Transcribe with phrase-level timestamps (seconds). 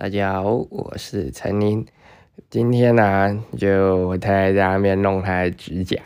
[0.00, 1.84] 大家好，我是陈宁。
[2.48, 5.98] 今天呢，就我太太在那边弄她的指甲，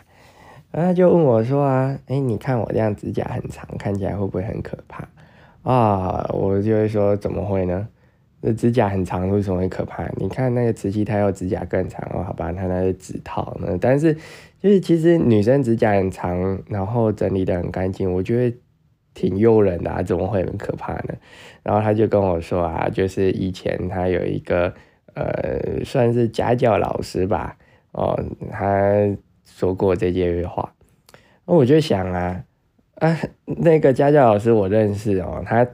[0.69, 5.07] 然后她就问我说啊，哎，你看我这样指甲很长，看起来会不会很可怕
[5.63, 6.29] 啊？
[6.33, 7.87] 我就会说，怎么会呢？
[8.41, 10.05] 那指甲很长，为什么会可怕？
[10.17, 13.77] 你看那个慈禧太后指甲更长哦，好吧，她那是指套呢。
[13.79, 14.13] 但是
[14.59, 18.57] 就是其实女生指甲很长，然后整理的很干净，我觉得。
[19.15, 21.15] 挺诱人的啊，怎么会很可怕呢？
[21.63, 24.71] 然后他就跟我说啊，就是以前他有一个
[25.15, 27.57] 呃，算是家教老师吧，
[27.93, 28.93] 哦，他
[29.45, 30.73] 说过这句话。
[31.45, 32.43] 那我就想啊，
[32.95, 35.65] 啊，那个家教老师我认识哦，他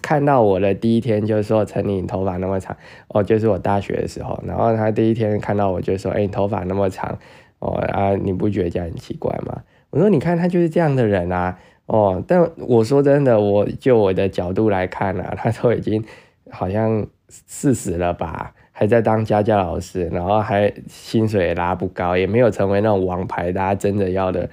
[0.00, 2.76] 看到我的第一天就说：“陈你头发那么长
[3.08, 7.18] 哦，就是我大学的时候。”然后他第一天看到我就说：“哎，你头发那么长
[7.58, 11.58] 哦啊，你不觉得这样很奇怪吗？”我说：“你看他就是这样的人啊。”
[11.90, 16.04] 哦，但我说真的，我就我的角度来看啊，他都已经
[16.48, 24.48] 好像四十了吧，还在当家教老师，然后还薪水也拉不高，也没有成为那种王牌大家真的要的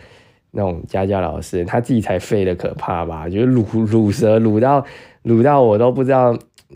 [0.49, 3.29] 那种家教老师，他自己才废的可怕吧？
[3.29, 4.83] 就是卤卤蛇卤到
[5.23, 6.35] 卤到我都不知道，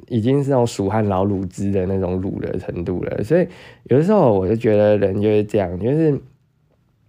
[0.10, 3.24] 已经是那种蜀汉老卤汁的那种卤的程度了。
[3.24, 3.48] 所以
[3.86, 6.22] 有的时候我就觉得人就是这样，就是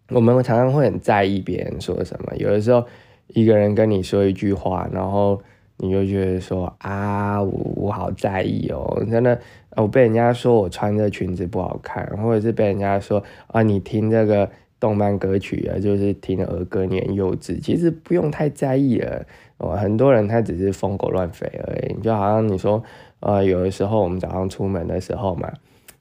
[0.09, 2.83] 我们常常会很在意别人说什么，有的时候。
[3.28, 5.41] 一个人跟你说一句话，然后
[5.78, 9.41] 你就觉得说啊，我我好在意哦，真的，
[9.77, 19.25] 我被人家说我穿这裙子不好看，或者是被人家说啊，你听这个动漫歌曲啊，就是听儿歌你很幼稚，其实不用太在意了
[19.59, 19.70] 哦。
[19.77, 22.83] 很多人他只是疯狗乱吠而已，就好像你说，
[23.20, 25.50] 呃，有的时候我们早上出门的时候嘛，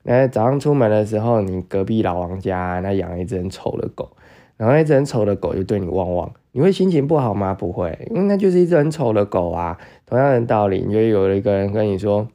[0.04, 4.10] 那早上出门的时候，你隔壁老王家那养一只很丑的狗，
[4.58, 6.32] 然后那只很丑的狗就对你汪汪。
[6.54, 7.54] 你会心情不好吗？
[7.54, 9.78] 不会，因为那就是一只很丑的狗啊。
[10.06, 12.28] 同样的道理，你就有了一个人跟你说：“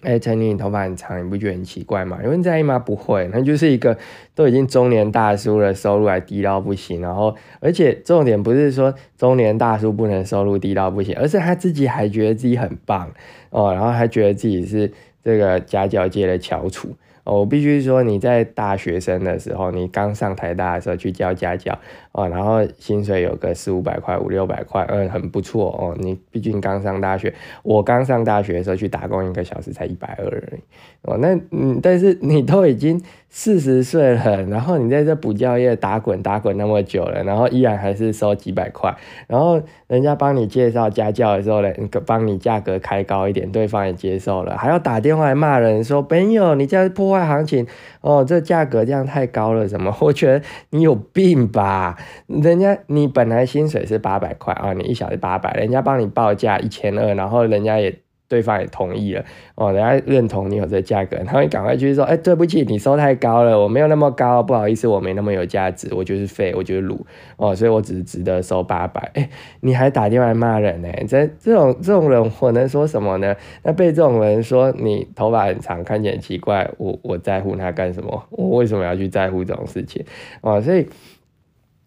[0.00, 2.78] 哎，陈妮，你头发很长，你不觉得很奇怪吗？”有人在意吗？
[2.78, 3.98] 不会，那就是一个
[4.34, 7.02] 都已经中年大叔了，收入还低到不行。
[7.02, 13.10] 然后，而且重点不是说中年大叔不能收入低到不行，而是他自己还觉得自己很棒
[13.50, 14.90] 哦，然后还觉得自己是
[15.22, 16.96] 这个家教界的翘楚。
[17.24, 21.78] 哦，我必须说，你在大学生的时候，你刚上台大的时候去教家教，
[22.12, 25.96] 哦，然后薪水有个四五百块、五六百块，嗯，很不错哦。
[25.98, 30.60] 你毕竟刚上大学，我刚上大学的时候去打工，一个小时才一百二而已。
[31.02, 38.94] 哦，那嗯，但是你都已经四十岁了，然后你在这补教业打滚打滚那么久了，然后依然还是收几百块，
[39.26, 41.68] 然后人家帮你介绍家教的时候呢，
[42.06, 47.66] 帮你价格开高一点，对方也接受了，还要打电话来骂人说朋友，你这破坏行情
[48.02, 49.96] 哦，这价格这样太高了，什么？
[50.02, 51.98] 我觉得你有病吧？
[52.26, 57.98] 人家你本来薪水是八百块啊，你一小时八百，人家帮你报价一千二，然后人家也。
[58.28, 59.22] 对方也同意了
[59.56, 66.96] 哦，人家认同你有这价格，他会赶快去说，哎，对不起，你收太高了，我没有那么高，不好意思，我没那么有价值，我就是废，我就是卤
[67.36, 69.10] 哦，所以我只是值得收八百。
[69.12, 69.28] 哎，
[69.60, 70.88] 你还打电话骂人呢？
[71.06, 73.36] 这这种这种人，我能说什么呢？
[73.64, 78.24] 那被这种人说你头发很长，看起来奇怪，我我在乎他干什么？
[78.30, 80.02] 我为什么要去在乎这种事情？
[80.40, 80.88] 哦，所以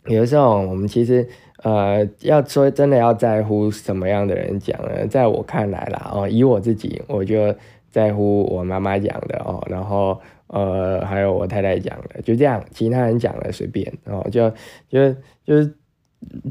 [0.07, 1.27] 有的时候我们其实。
[1.63, 5.07] 呃，要说真的要在乎什么样的人讲呢？
[5.07, 7.55] 在我看来啦，哦，以我自己，我就
[7.89, 14.47] 在乎我妈妈讲的哦，然后呃，还有我太太讲的，就这样，其他人讲的随便哦，就
[14.89, 15.11] 就
[15.43, 15.73] 就是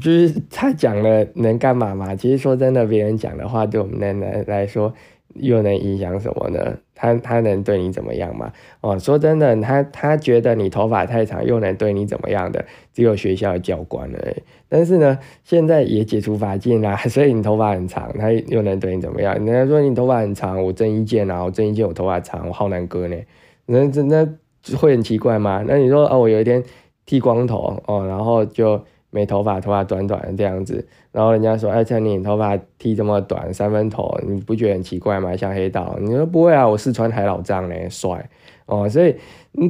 [0.01, 2.13] 就是他讲的能干嘛嘛？
[2.13, 4.93] 其实说真的，别人讲的话对我们的来来说。
[5.35, 6.77] 又能影响什么呢？
[6.97, 8.51] 他他能对你怎么样吗？
[8.81, 12.65] 哦，说真的，他他觉得你头发太长，又能对你怎么样的？
[12.93, 14.35] 只有学校的教官而已。
[14.69, 19.35] 但是呢，现在也解除法禁啦， 所以你头发很长，他又能对你怎么样？
[19.35, 23.17] 人家说你头发很长，我郑伊健啊，我郑伊健我头发长，我浩南哥呢？
[23.65, 24.27] 那真的
[24.77, 25.63] 会很奇怪吗？
[25.67, 26.63] 那你说哦，我有一天
[27.05, 28.81] 剃光头哦，然后就。
[29.15, 35.33] 没头发，头发短短的这样子，然后人家说：“哎，像你头发剃这么短，三分头，你不觉得很奇怪吗？
[35.37, 38.29] 像黑道？”你说不会啊，我四川海老张呢，帅
[38.65, 38.89] 哦。
[38.89, 39.15] 所以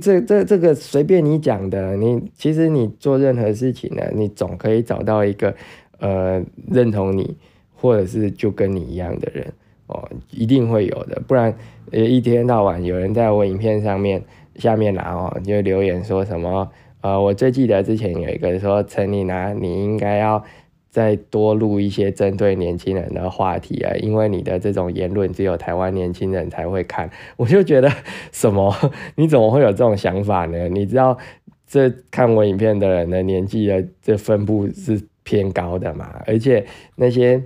[0.02, 5.54] 这这这个随便你讲的，你其实你做任何事情呢，你总可以找到一个
[6.00, 6.42] 呃
[6.72, 7.38] 认同你，
[7.76, 9.54] 或者是就跟你一样的人
[9.86, 11.22] 哦，一定会有的。
[11.28, 11.54] 不然
[11.92, 14.24] 呃一天到晚有人在我影片上面
[14.56, 16.68] 下面拿哦，就留言说什么。
[17.06, 20.44] 呃，我最记得之前有一个说陈丽娜，你应该要
[20.90, 27.08] 再多录一些针对年轻人的话题啊，因为你的这种言论只有台湾年轻人才会看。
[27.38, 27.92] 我就觉得
[28.32, 28.74] 什么？
[29.18, 30.68] 你怎么会有这种想法呢？
[30.70, 31.16] 你知道
[31.68, 36.24] 这看我影片的人的年纪的这分布是偏高的嘛？
[36.26, 36.66] 而且
[36.96, 37.44] 那些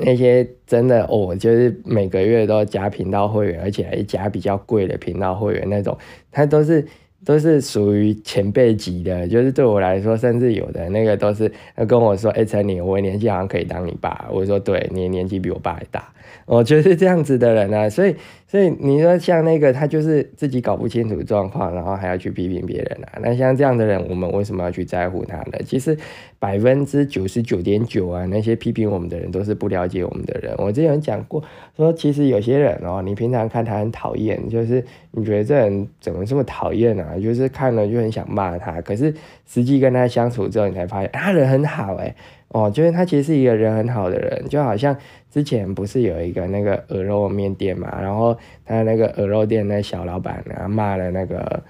[0.00, 5.96] 那些真的哦，就是每个月都加频道会员，而且还加比较贵的频道会员那种，
[6.32, 6.84] 他都是。
[7.24, 11.50] 都是属于前辈级的，就是对我来说，甚至有的那个都是
[11.86, 16.12] 跟我说：“哎，陈宁，我年纪好像可以当你爸。”我说：“对，你年纪比我爸还大。”
[16.44, 18.16] 我就是这样子的人啊，所以，
[18.52, 25.58] 所以你说像那个他就是自己搞不清楚状况，然后还要去批评别人啊，那像这样的人，我们为什么要去在乎他呢？
[25.64, 25.96] 其实
[26.38, 30.54] 百分之九十九点九啊，那些批评我们的人都是不了解我们的人。
[30.58, 31.42] 我之前讲过，
[31.78, 37.16] 说其实有些人哦，你平常看他很讨厌，就是你觉得这人怎么这么讨厌啊？
[37.18, 39.14] 就是看了就很想骂他，可是
[39.46, 42.14] 实际跟他相处之后，你才发现他人很好哎。
[42.52, 44.94] 哦，就是他其实是一个人很好的人，就好像
[45.30, 51.62] 之前不是有一个那个鹅肉面店嘛，然后他那个鹅肉店那小老板啊骂了那个，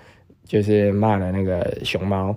[0.45, 2.35] 就是骂了那个熊猫，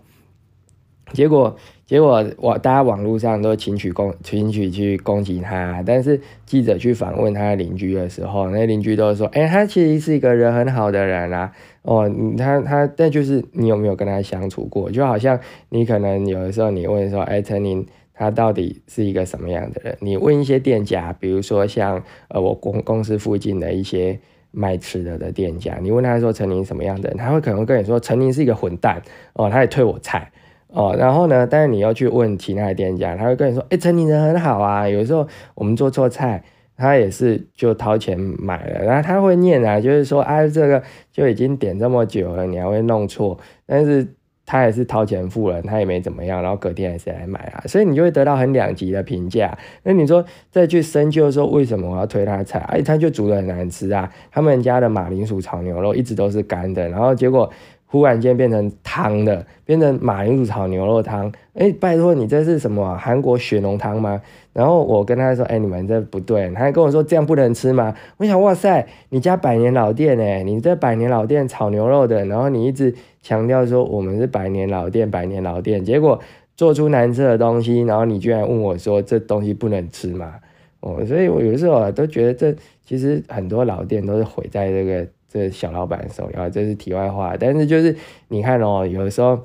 [1.12, 1.56] 结果
[1.88, 11.52] 结果我大家网络上都轻举攻轻举去攻击他，但是记者去访问他的邻居的时候，那邻居都说，哎，他其实是一个人很好的人啊，
[11.82, 12.08] 哦，
[12.38, 14.92] 他他但就是你有没有跟他相处过？
[14.92, 15.40] 就好像
[15.70, 17.84] 你可能有的时候你问说，哎，陈宁。
[18.18, 19.98] 他到底是一个什么样的人？
[20.00, 24.18] 你问一些店家，比如说像呃我公公司附近的一些
[24.52, 29.02] 卖吃的的店家，你问他说陈宁什么样的人，他会可能跟你说陈宁是一个混蛋
[29.34, 30.32] 哦，他也退我菜
[30.70, 30.96] 哦。
[30.98, 34.88] 然后呢，但是你要去问其他的店家，他会跟你说，哎，陈宁人很好啊。
[34.88, 36.42] 有时候我们做错菜，
[36.78, 40.82] 他也是就掏钱买了，然后他会念啊，就是说啊这个
[41.12, 44.08] 就已经点这么久了，你还会弄错，但是。
[44.46, 49.58] 他也是掏钱付了，他也没怎么样，然后隔天还是来买啊，所以你就会得到很两极的评价。
[49.84, 52.60] 那你说再去深究说为什么我要推他的菜？
[52.68, 54.12] 哎，他就煮的很难吃啊。
[54.32, 57.52] 他们家的马铃薯炒牛肉一直都是干的，然后结果
[57.86, 61.32] 忽然间变成汤的，变成马铃薯炒牛肉汤。
[61.54, 64.22] 哎，拜托你这是什么韩国血浓汤吗？
[64.52, 76.20] 然后我跟他说：“哎，你们这不对。”他还跟我说：“这样不能吃吗？”我想：“哇塞，你家百年老店哎，你这百年老店炒牛肉的，然后你一直强调说我们是百年老店，百年老店，结果
[76.56, 80.36] 做出难吃的东西，然后你居然问我说这东西不能吃吗？
[80.80, 82.56] 哦，所以我有时候啊都觉得这
[82.86, 86.50] 其实很多老店都是毁在这个这小老板手里啊。
[86.50, 87.96] 这是题外话，但是就是
[88.30, 89.40] 你看哦，有的时候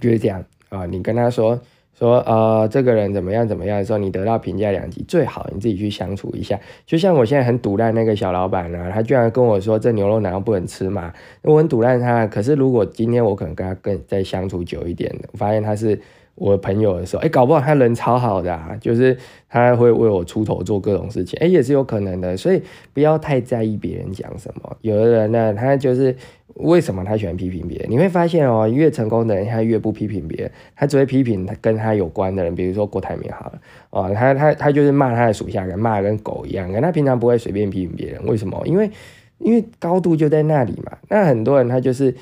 [0.00, 1.60] 就是这样啊，你跟他说。
[1.98, 6.60] 说呃，这个人怎么样怎么样的时候，你得到评价两极，最好你自己去相处一下。
[6.84, 11.10] 就像我现在很堵烂那个小老板呢，他居然跟我说这牛肉难道不能吃吗？
[11.40, 15.98] 我很堵烂他，可是如果今天我可能跟他更再相处久一点，我发现他是。
[16.36, 19.16] 我朋友的时候，哎，搞不好他人超好的啊，就是
[19.48, 22.62] 他会为我出头做各种事情，哎，也是有可能的，所以
[22.92, 24.76] 不要太在意别人讲什么。
[24.82, 26.14] 有的人呢，他就是
[26.56, 27.90] 为什么他喜欢批评别人？
[27.90, 38.62] 你会发现哦，越成功的人他越不批评别人，他只会批评他跟他有关的人，比如说郭台铭好了，哦，他他他就是骂他的属下，跟骂的跟狗一样，跟他平常不会随便批评别人，为什么？
[38.66, 38.90] 因为
[39.38, 40.98] 因为高度就在那里嘛。
[41.08, 42.14] 那很多人他就是。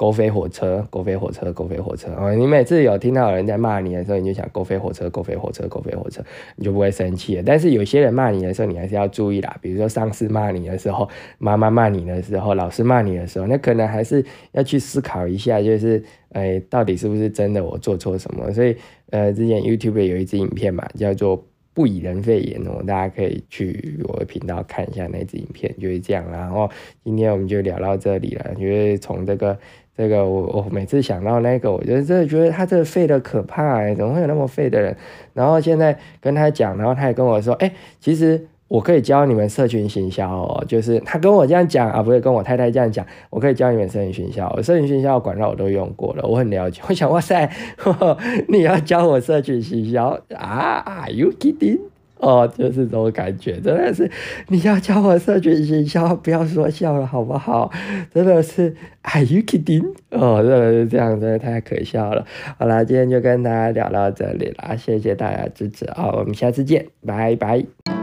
[0.00, 2.34] 狗飞火车，狗飞火车，狗飞火车哦！
[2.34, 6.24] 你每次有听到有人在骂你的时候，你就想狗飞火车，狗飞火车，狗飞火车，
[6.56, 7.42] 你就不会生气了。
[7.44, 9.54] 但是有些人骂你的时候，你还是要注意啦。
[9.60, 11.06] 比如说上司骂你的时候，
[11.36, 16.02] 妈妈骂你的时候，老师骂你的时候，那可能还是要去思考一下，就是
[16.32, 18.50] 哎，到底是不是真的我做错什么？
[18.52, 18.74] 所以
[19.10, 21.44] 呃，之前 YouTube 有一支影片嘛，叫做
[21.74, 26.24] “不以人废言”哦，大家可以去我的频道看一下那支影片，就是这样。
[26.32, 26.70] 然后
[27.04, 29.58] 今天我们就聊到这里了，就是从这个。
[30.00, 34.96] 这个我我每次想到那个，我觉得真的觉得他这个废的可怕，怎么会有那么废的人？
[35.34, 46.80] 然后现在跟他讲，然后他也跟我说，哎，其实我可以教你们社群行销哦，就是他跟我这样讲啊，不会跟我太太这样讲，我可以教你们社群行销，社群行销管道我都用过了，我很了解。
[46.88, 47.50] 我想，哇塞，
[48.48, 51.89] 你要教我社群行销啊？Are you kidding？
[52.20, 54.10] 哦，就是这种感觉，真的是
[54.48, 57.70] 你要教我社群营销，不要说笑了，好不好？
[58.14, 59.94] 真的是，Are you kidding？
[60.10, 62.26] 哦，真的是这样，真的太可笑了。
[62.58, 67.99] 好啦，今天就跟大家聊到这里啦，谢谢大家支持啊，我们下次见，拜拜。